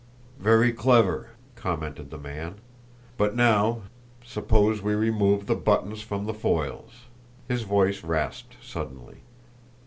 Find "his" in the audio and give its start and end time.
7.47-7.61